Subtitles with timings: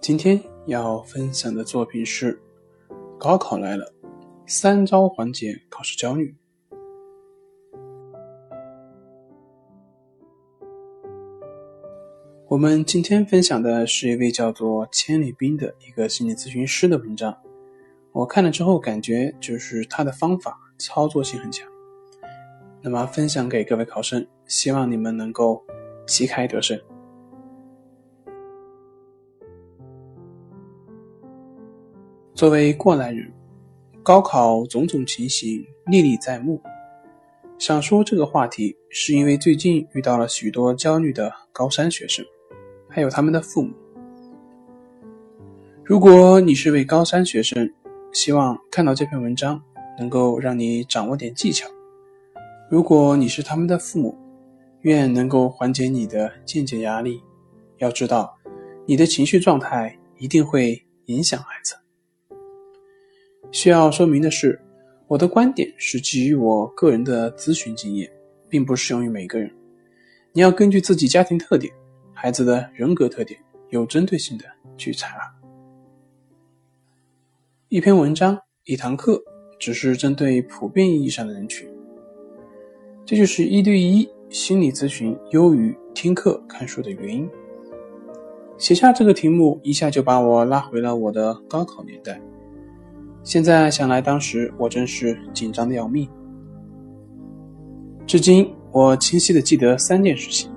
[0.00, 2.40] 今天要分享的作品是：
[3.18, 3.92] 高考来了，
[4.46, 6.34] 三招缓解考试焦虑。
[12.46, 17.36] 我们今天分享的是一位叫做千里冰的一个心理咨询师的文章。
[18.12, 21.68] 我看了之后，感觉就是他的方法操作性很强。
[22.80, 25.62] 那么分享给各位考生，希望你们能够
[26.06, 26.80] 旗开得胜。
[32.38, 33.28] 作为过来人，
[34.00, 36.62] 高考种种情形历历在目。
[37.58, 42.24] 想说这个话题，是因为最近遇到了许多焦虑的高三学生，
[42.88, 43.74] 还有他们的父母。
[45.82, 47.68] 如果你是位高三学生，
[48.12, 49.60] 希望看到这篇文章
[49.98, 51.66] 能够让你掌握点技巧；
[52.70, 54.16] 如果你是他们的父母，
[54.82, 57.20] 愿能够缓解你的间接压力。
[57.78, 58.38] 要知道，
[58.86, 61.74] 你的情绪状态一定会影响孩子。
[63.50, 64.60] 需要说明的是，
[65.06, 68.10] 我的观点是基于我个人的咨询经验，
[68.48, 69.50] 并不适用于每个人。
[70.32, 71.72] 你要根据自己家庭特点、
[72.12, 74.44] 孩子的人格特点，有针对性的
[74.76, 75.34] 去采纳。
[77.68, 79.22] 一篇文章、一堂课，
[79.58, 81.68] 只是针对普遍意义上的人群。
[83.06, 87.28] 这就是一对一心理咨询优于听课看书的原因。
[88.58, 92.20] 写下这个题目，一下就把我拉回了我的高考年代。
[93.28, 96.08] 现在想来，当时我真是紧张的要命。
[98.06, 100.50] 至今，我清晰的记得三件事情：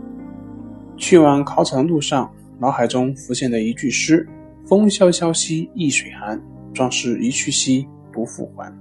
[0.95, 2.31] 去往考场的路上，
[2.61, 4.25] 脑海中浮现的一句诗
[4.65, 6.41] ：“风萧萧兮易水寒，
[6.73, 8.73] 壮士一去兮不复还。”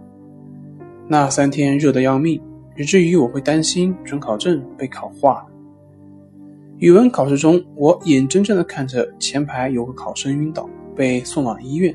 [1.11, 2.41] 那三天热得要命，
[2.77, 5.47] 以至于我会担心准考证被考化了。
[6.79, 11.93] 语文考试中，我眼睁睁的看着前排有个考生晕倒，被送往医院，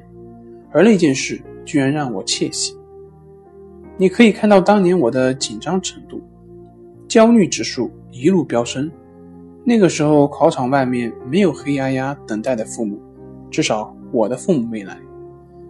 [0.74, 1.42] 而那件事。
[1.66, 2.76] 居然让我窃喜。
[3.98, 6.22] 你可以看到当年我的紧张程度，
[7.08, 8.92] 焦虑指数一路飙升。
[9.64, 13.00] 那个时候考场外面没有黑压压等待的父母，
[13.50, 14.98] 至少我的父母没来，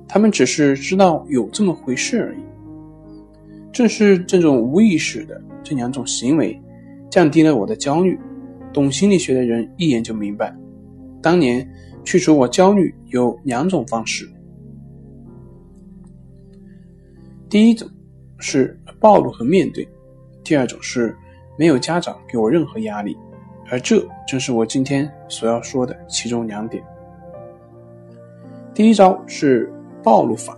[0.08, 2.40] 他们只是知道有这么回事而已。
[3.72, 6.62] 正是这种无意识的这两种行为，
[7.10, 8.20] 降低了我的焦虑。
[8.74, 10.54] 懂心理学的人一眼就明白，
[11.22, 11.66] 当年
[12.04, 14.30] 去除我焦虑有两种方式。
[17.50, 17.88] 第一种
[18.40, 19.88] 是暴露和面对，
[20.44, 21.16] 第二种是
[21.58, 23.18] 没有家长给我任何压力，
[23.70, 26.84] 而这正是我今天所要说的其中两点。
[28.74, 29.72] 第一招是
[30.04, 30.58] 暴露法，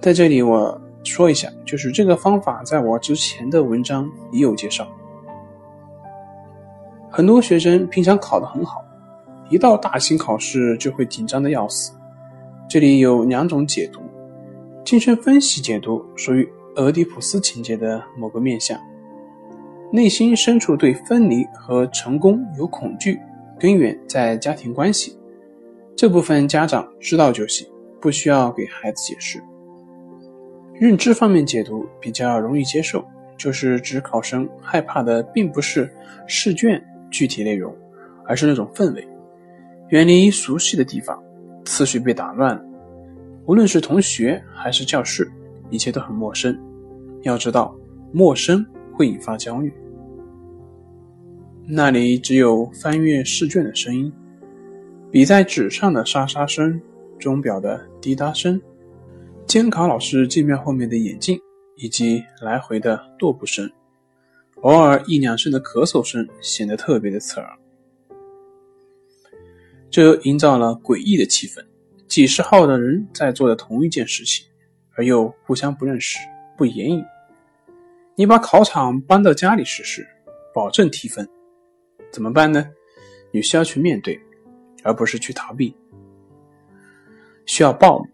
[0.00, 4.86] 在这里我说一下，就是这个方法在我之前的文章也有介绍。
[7.10, 8.84] 很多学生平常考得很好，
[9.48, 11.92] 一到大型考试就会紧张的要死，
[12.68, 14.00] 这里有两种解读。
[14.88, 18.80] 精神分析解读属于俄狄浦斯情节的某个面相，
[19.92, 23.20] 内心深处对分离和成功有恐惧，
[23.60, 25.14] 根源在家庭关系。
[25.94, 27.68] 这部分家长知道就行，
[28.00, 29.38] 不需要给孩子解释。
[30.72, 33.04] 认知方面解读比较容易接受，
[33.36, 35.94] 就是指考生害怕的并不是
[36.26, 37.76] 试卷具体内容，
[38.24, 39.06] 而是那种氛围，
[39.90, 41.22] 远离熟悉的地方，
[41.66, 42.67] 次序被打乱了。
[43.48, 45.32] 无论是同学还是教室，
[45.70, 46.54] 一切都很陌生。
[47.22, 47.74] 要知道，
[48.12, 49.72] 陌生会引发焦虑。
[51.66, 54.12] 那里只有翻阅试卷的声音，
[55.10, 56.78] 笔在纸上的沙沙声，
[57.18, 58.60] 钟表的滴答声，
[59.46, 61.40] 监考老师镜面后面的眼镜，
[61.76, 63.70] 以及来回的踱步声，
[64.60, 67.58] 偶尔一两声的咳嗽声，显得特别的刺耳。
[69.88, 71.64] 这营造了诡异的气氛。
[72.08, 74.46] 几十号的人在做的同一件事情，
[74.94, 76.18] 而又互相不认识、
[76.56, 77.04] 不言语。
[78.16, 80.08] 你把考场搬到家里试试，
[80.54, 81.28] 保证提分。
[82.10, 82.66] 怎么办呢？
[83.30, 84.18] 你需要去面对，
[84.82, 85.76] 而不是去逃避。
[87.44, 88.06] 需要暴露，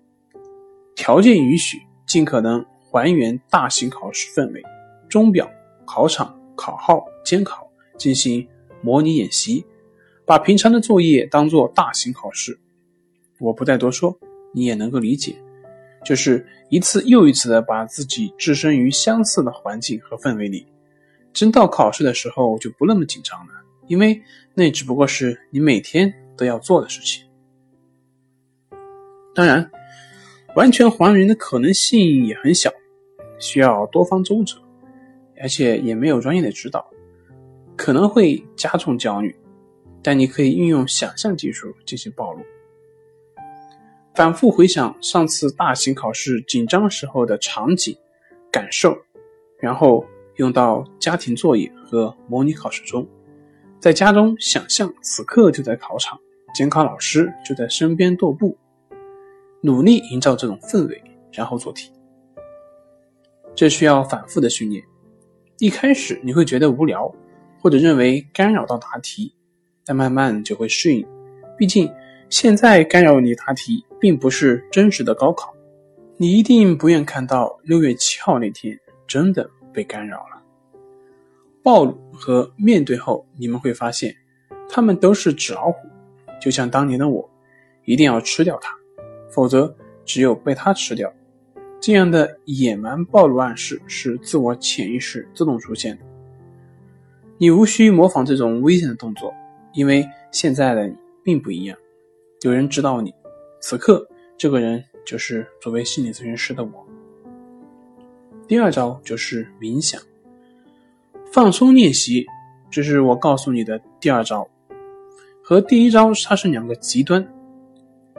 [0.96, 4.60] 条件允许，尽可能还原大型考试氛围。
[5.08, 5.48] 钟表、
[5.86, 8.46] 考场、考号、监考进行
[8.82, 9.64] 模拟演习，
[10.26, 12.58] 把平常的作业当做大型考试。
[13.38, 14.16] 我不再多说，
[14.52, 15.36] 你也能够理解，
[16.04, 20.66] 就是一次又一次的把自己置身于相似的环境和氛围里，
[21.32, 23.52] 真到考试的时候就不那么紧张了，
[23.88, 24.20] 因为
[24.54, 27.24] 那只不过是你每天都要做的事情。
[29.34, 29.68] 当然，
[30.54, 32.70] 完全还原的可能性也很小，
[33.40, 34.56] 需要多方周折，
[35.40, 36.88] 而且也没有专业的指导，
[37.76, 39.34] 可能会加重焦虑。
[40.04, 42.40] 但你可以运用想象技术进行暴露，
[44.14, 47.96] 反复回想上次大型考试紧张时候的场景、
[48.50, 48.96] 感受，
[49.58, 50.06] 然后
[50.36, 53.04] 用到家庭作业和模拟考试中，
[53.80, 56.16] 在家中想象此刻就在考场，
[56.54, 58.56] 监考老师就在身边踱步。
[59.62, 61.02] 努力营造这种氛围，
[61.32, 61.90] 然后做题。
[63.54, 64.84] 这需要反复的训练。
[65.58, 67.12] 一开始你会觉得无聊，
[67.60, 69.34] 或者认为干扰到答题，
[69.84, 71.04] 但慢慢就会适应。
[71.56, 71.90] 毕竟
[72.36, 75.54] 现在干扰你答题，并不是真实的高考。
[76.16, 78.76] 你一定不愿看到六月七号那天
[79.06, 80.42] 真的被干扰了。
[81.62, 84.12] 暴露和面对后，你们会发现，
[84.68, 85.88] 他们都是纸老虎，
[86.40, 87.30] 就像当年的我，
[87.84, 88.74] 一定要吃掉它。
[89.30, 89.72] 否则，
[90.04, 91.14] 只有被它吃掉。
[91.80, 96.04] 这样的野蛮暴露暗示是自我潜意识自动出现的。
[97.38, 99.32] 你无需模仿这种危险的动作，
[99.72, 101.78] 因为现在的你并不一样。
[102.44, 103.10] 有人指导你，
[103.58, 104.06] 此刻
[104.36, 106.86] 这个人就是作为心理咨询师的我。
[108.46, 109.98] 第二招就是冥想、
[111.32, 112.26] 放松练习，
[112.70, 114.46] 这是我告诉你的第二招。
[115.42, 117.26] 和第一招它是两个极端，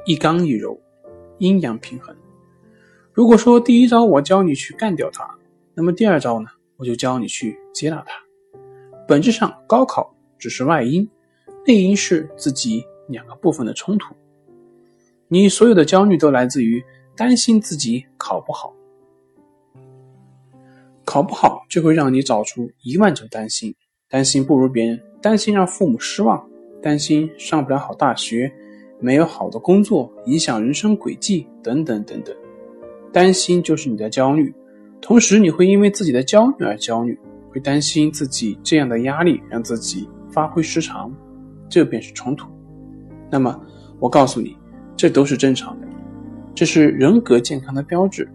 [0.07, 0.75] 一刚一柔。
[1.38, 2.16] 阴阳平衡。
[3.13, 5.30] 如果说第一招我教你去干掉它，
[5.75, 8.13] 那么第二招呢，我就教你去接纳它。
[9.07, 11.07] 本质上，高考只是外因，
[11.68, 14.16] 内因是自己两个部分的冲突。
[15.28, 16.84] 你所有的焦虑都来自于
[17.16, 18.74] 担心自己考不好，
[21.04, 23.74] 考不好就会让你找出一万种担心：
[24.10, 26.48] 担心不如别人，担心让父母失望，
[26.81, 28.54] 担心上不了好大学。
[28.98, 32.34] 没有好的工作，影响人生轨迹，等等等等。
[33.12, 34.54] 担心就是你的焦虑，
[35.01, 37.19] 同时你会因为自己的焦虑而焦虑，
[37.51, 41.13] 会担心自己这样的压力让自己发挥失常，
[41.69, 42.50] 这便是冲突。
[43.30, 43.60] 那么
[44.00, 44.56] 我告诉你，
[44.95, 45.88] 这都是正常的，
[46.54, 48.30] 这是人格健康的标志。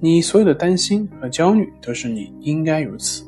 [0.00, 3.24] 你所有的担心和焦虑都是你应该如此，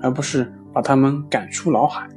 [0.00, 2.08] 而不是把他们赶出脑海。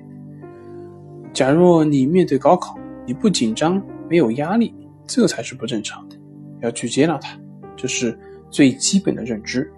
[1.34, 3.82] 假若你面对高考，你不紧张。
[4.10, 4.74] 没有压力，
[5.06, 6.16] 这才是不正常的。
[6.62, 7.38] 要去接纳它，
[7.76, 8.18] 这是
[8.50, 9.72] 最基本的认知。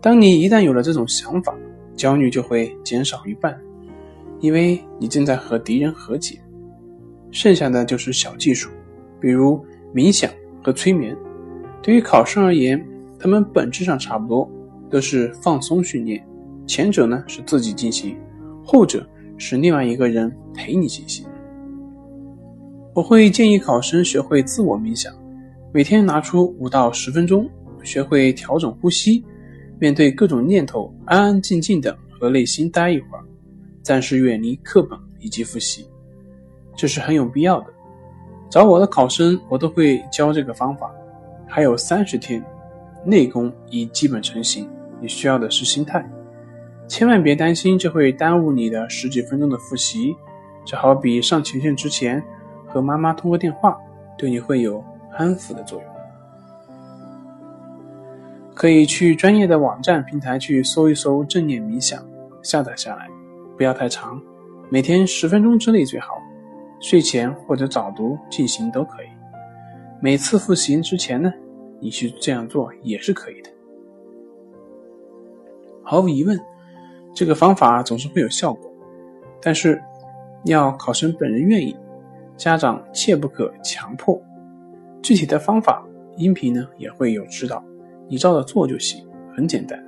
[0.00, 1.54] 当你一旦有了这种想法，
[1.94, 3.54] 焦虑就会减少一半，
[4.40, 6.40] 因为你正在和敌人和解。
[7.30, 8.70] 剩下的就是小技术，
[9.20, 9.64] 比如
[9.94, 10.30] 冥想
[10.62, 11.16] 和催眠。
[11.82, 12.84] 对于考生而言，
[13.18, 14.50] 他们本质上差不多，
[14.90, 16.24] 都是放松训练。
[16.66, 18.16] 前者呢是自己进行，
[18.64, 19.08] 后者
[19.38, 21.24] 是另外一个人陪你进行。
[22.92, 25.12] 我会建议考生学会自我冥想，
[25.72, 27.48] 每天拿出五到十分钟，
[27.84, 29.24] 学会调整呼吸，
[29.78, 33.24] 面对各种念头，安安静静的和内心待一会儿，
[33.82, 35.86] 暂时远离课本以及复习，
[36.76, 37.72] 这是很有必要的。
[38.48, 40.88] 找我的考生，我都会教这个方法。
[41.48, 42.44] 还有三十天，
[43.04, 46.08] 内功已基本成型，你需要的是心态，
[46.86, 50.14] 千万别担心这会耽误你的十几分钟的复习，
[50.64, 52.22] 这好比上前线之前。
[52.68, 53.78] 和妈妈通过电话，
[54.18, 54.84] 对你会有
[55.16, 55.88] 安抚的作用。
[58.54, 62.04] 可以去专业的网站平台去搜一搜正念冥想，
[62.42, 63.08] 下载下来，
[63.56, 64.20] 不要太长，
[64.68, 66.18] 每天十分钟之内最好。
[66.80, 69.06] 睡前或者早读进行都可以。
[70.00, 71.32] 每次复习之前呢，
[71.80, 73.50] 你去这样做也是可以的。
[75.82, 76.38] 毫无疑问，
[77.14, 78.70] 这个方法总是会有效果，
[79.40, 79.80] 但是
[80.44, 81.76] 要考生本人愿意。
[82.36, 84.22] 家长切不可强迫，
[85.00, 85.82] 具体的方法
[86.18, 87.64] 音频呢也会有指导，
[88.08, 89.02] 你照着做就行，
[89.34, 89.82] 很简单。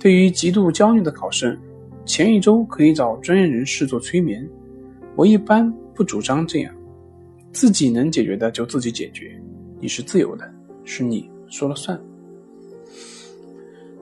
[0.00, 1.56] 对于极度焦虑的考生，
[2.04, 4.44] 前一周可以找专业人士做催眠，
[5.14, 6.74] 我一般不主张这样，
[7.52, 9.38] 自己能解决的就自己解决，
[9.78, 10.50] 你是自由的，
[10.84, 12.00] 是你说了算。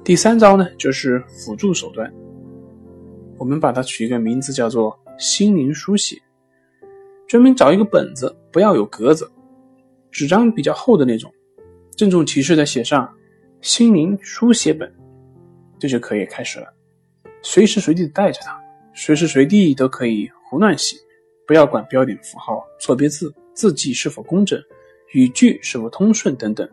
[0.04, 2.12] 第三招呢就是辅助手段，
[3.38, 6.16] 我们把它取一个名字叫做心灵书写。
[7.26, 9.30] 专门找一个本子，不要有格子，
[10.10, 11.32] 纸张比较厚的那种，
[11.94, 13.08] 郑重其事的写上
[13.62, 14.92] “心灵书写本”，
[15.78, 16.66] 这就可以开始了。
[17.42, 18.60] 随时随地带着它，
[18.94, 20.96] 随时随地都可以胡乱写。
[21.46, 24.60] 不要管标点符号、错别字、字迹是否工整、
[25.12, 26.68] 语句是否通顺等等，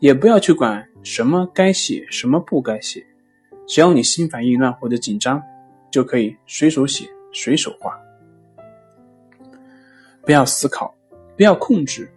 [0.00, 3.04] 也不要去管什么该写，什么不该写。
[3.66, 5.42] 只要你心烦意乱或者紧张，
[5.90, 7.98] 就可以随手写、随手画。
[10.22, 10.94] 不要思考，
[11.36, 12.10] 不要控制，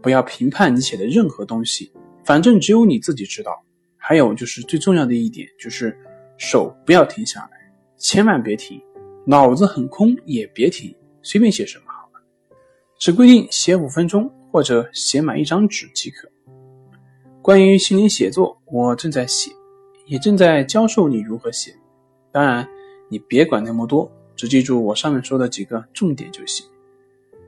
[0.00, 1.92] 不要评判你写的任何东西，
[2.24, 3.62] 反正只有你自己知道。
[3.96, 5.96] 还有就是最重要的一点，就是
[6.38, 7.50] 手不要停下来，
[7.98, 8.82] 千万别停，
[9.24, 12.20] 脑子很空也别停，随便写什么好了，
[12.98, 16.28] 只规定写五分钟或者写满一张纸即可。
[17.40, 19.50] 关于心灵写作，我正在写，
[20.06, 21.74] 也正在教授你如何写。
[22.30, 22.68] 当然，
[23.08, 26.66] 你别管那么多，只记住我上面说的几个重点就行。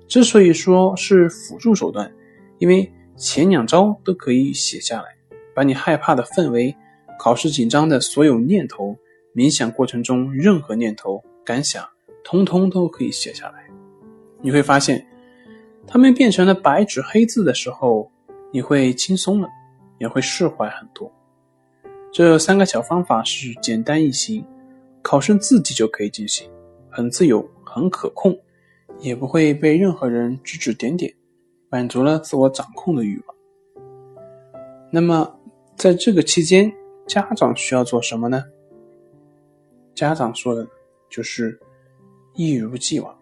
[0.07, 2.13] 之所以说是辅助手段，
[2.59, 5.09] 因为前两招都可以写下来。
[5.55, 6.75] 把你害怕的氛围、
[7.17, 8.97] 考试紧张的所有念头、
[9.33, 11.87] 冥想过程中任何念头、感想，
[12.25, 13.65] 通通都可以写下来。
[14.41, 15.07] 你会发现，
[15.87, 18.11] 他们变成了白纸黑字的时候，
[18.53, 19.49] 你会轻松了，
[19.99, 21.11] 也会释怀很多。
[22.13, 24.45] 这三个小方法是简单易行，
[25.03, 26.51] 考生自己就可以进行，
[26.91, 28.39] 很自由、很可控，
[28.99, 31.13] 也不会被任何人指指点点，
[31.69, 33.37] 满足了自我掌控的欲望。
[34.91, 35.39] 那么。
[35.77, 36.73] 在这个期间，
[37.05, 38.45] 家长需要做什么呢？
[39.93, 40.65] 家长说的，
[41.15, 41.57] 就是
[42.35, 43.17] 一如既往。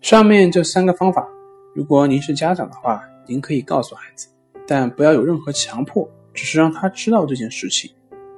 [0.00, 1.28] 上面这三个方法，
[1.74, 4.26] 如果您是家长的话，您可以告诉孩子，
[4.66, 7.90] 但不要有任何强迫，只是让他知道这件事情。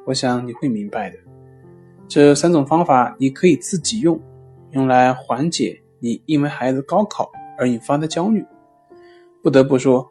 [0.05, 1.19] 我想你会明白的。
[2.09, 4.21] 这三种方法你可以自己用，
[4.73, 8.45] 用来缓解你因为孩子高考而引发的焦虑。
[9.45, 10.09] 不得不说。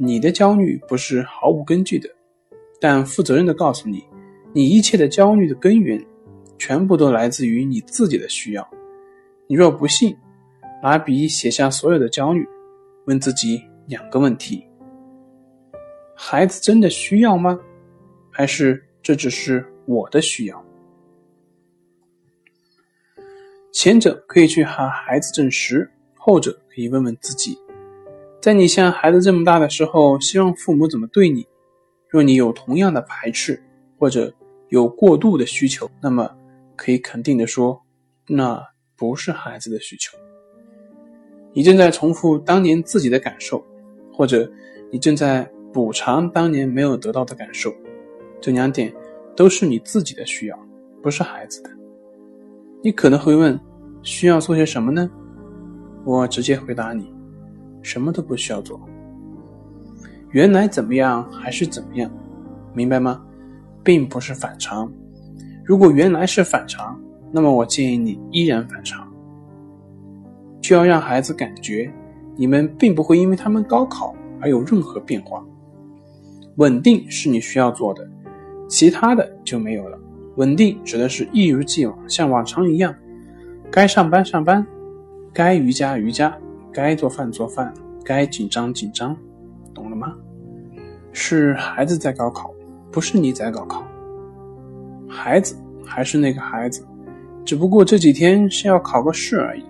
[0.00, 2.08] 你的焦虑不是毫无根据的，
[2.80, 4.04] 但负责任的告诉你，
[4.58, 6.04] 你一切的焦虑的根源，
[6.58, 8.68] 全部都来自于你自己的需要。
[9.46, 10.16] 你若不信，
[10.82, 12.44] 拿笔写下所有的焦虑，
[13.06, 14.66] 问自己两个问题：
[16.16, 17.56] 孩子真的需要吗？
[18.32, 20.64] 还是这只是我的需要？
[23.72, 27.56] 前者可以去和孩子证实，后者可以问问自己。
[28.42, 31.46] 在你像孩子这么大的时候，希望父母怎么对你？
[32.08, 33.62] 若你有同样的排斥，
[33.96, 34.34] 或者
[34.68, 36.30] 有过度的需求，那么
[36.76, 37.82] 可以肯定的说，
[38.26, 38.62] 那
[38.96, 40.16] 不是孩子的需求。
[41.52, 43.64] 你正在重复当年自己的感受，
[44.12, 44.50] 或者
[44.90, 47.72] 你正在补偿当年没有得到的感受。
[48.40, 48.94] 这两点
[49.34, 50.58] 都是你自己的需要，
[51.02, 51.70] 不是孩子的。
[52.82, 53.58] 你可能会问，
[54.02, 55.10] 需要做些什么呢？
[56.04, 57.12] 我直接回答你。
[57.80, 58.78] 什么都不需要做，
[60.30, 62.10] 原来怎么样还是怎么样，
[62.74, 63.24] 明白吗？
[63.82, 64.90] 并不是反常。
[65.64, 66.98] 如果原来是反常，
[67.30, 69.06] 那么我建议你依然反常。
[70.60, 71.90] 就要让孩子感觉，
[72.36, 75.44] 你们并不会因为他们高考而有任何变化。
[76.56, 78.08] 稳定是你需要做的，
[78.68, 79.98] 其他的就没有了。
[80.36, 82.94] 稳定指的是一如既往，像往常一样，
[83.70, 84.66] 该上班上班，
[85.32, 86.36] 该瑜伽瑜伽。
[86.70, 87.72] 该做饭做饭，
[88.04, 89.16] 该紧张紧张，
[89.74, 90.14] 懂了吗？
[91.12, 92.52] 是孩子在高考，
[92.90, 93.86] 不是你在高考。
[95.08, 96.86] 孩子还是那个孩子，
[97.44, 99.64] 只不过这几天是要考个试而已。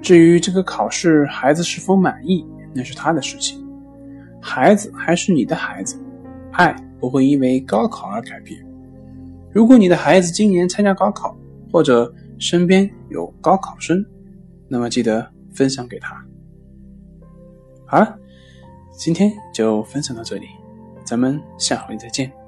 [0.00, 3.64] 至于这个考试孩子是否满意，那是他的事情。
[4.40, 5.96] 孩子还是你的孩子，
[6.50, 8.60] 爱不会因为高考而改变。
[9.52, 11.36] 如果你的孩子今年参加高考，
[11.70, 14.04] 或者身边有高考生，
[14.66, 16.16] 那么记得分享给他。
[17.86, 18.18] 好了，
[18.98, 20.48] 今天就分享到这里，
[21.04, 22.41] 咱们下回再见。